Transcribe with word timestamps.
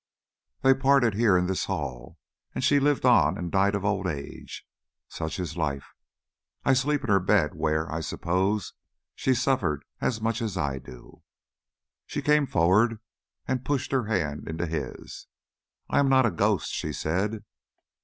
"They 0.63 0.73
parted 0.73 1.13
here 1.13 1.37
in 1.37 1.45
this 1.45 1.65
hall 1.65 2.17
and 2.55 2.63
she 2.63 2.79
lived 2.79 3.05
on 3.05 3.37
and 3.37 3.51
died 3.51 3.75
of 3.75 3.85
old 3.85 4.07
age. 4.07 4.65
Such 5.07 5.37
is 5.39 5.55
life. 5.57 5.93
I 6.65 6.73
sleep 6.73 7.03
in 7.03 7.11
her 7.11 7.19
bed, 7.19 7.53
where, 7.53 7.87
I 7.91 7.99
suppose, 8.01 8.73
she 9.13 9.35
suffered 9.35 9.85
much 10.19 10.41
as 10.41 10.57
I 10.57 10.79
do." 10.79 11.21
She 12.07 12.23
came 12.23 12.47
forward 12.47 12.99
and 13.47 13.63
pushed 13.63 13.91
her 13.91 14.05
hand 14.05 14.47
into 14.49 14.65
his. 14.65 15.27
"I 15.87 15.99
am 15.99 16.09
not 16.09 16.25
a 16.25 16.31
ghost," 16.31 16.71
she 16.71 16.93
said. 16.93 17.43